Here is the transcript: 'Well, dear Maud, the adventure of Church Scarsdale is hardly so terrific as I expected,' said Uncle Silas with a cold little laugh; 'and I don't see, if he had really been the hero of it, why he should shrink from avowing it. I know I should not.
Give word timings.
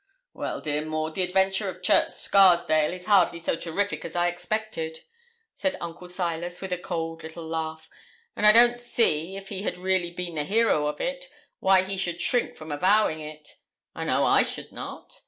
'Well, 0.33 0.61
dear 0.61 0.83
Maud, 0.83 1.13
the 1.13 1.21
adventure 1.21 1.69
of 1.69 1.83
Church 1.83 2.09
Scarsdale 2.13 2.91
is 2.91 3.05
hardly 3.05 3.37
so 3.37 3.55
terrific 3.55 4.03
as 4.03 4.15
I 4.15 4.29
expected,' 4.29 5.01
said 5.53 5.75
Uncle 5.79 6.07
Silas 6.07 6.59
with 6.59 6.71
a 6.73 6.77
cold 6.79 7.21
little 7.21 7.47
laugh; 7.47 7.87
'and 8.35 8.47
I 8.47 8.51
don't 8.51 8.79
see, 8.79 9.37
if 9.37 9.49
he 9.49 9.61
had 9.61 9.77
really 9.77 10.09
been 10.09 10.33
the 10.33 10.43
hero 10.43 10.87
of 10.87 10.99
it, 10.99 11.25
why 11.59 11.83
he 11.83 11.97
should 11.97 12.19
shrink 12.19 12.55
from 12.55 12.71
avowing 12.71 13.19
it. 13.19 13.57
I 13.93 14.03
know 14.03 14.23
I 14.25 14.41
should 14.41 14.71
not. 14.71 15.19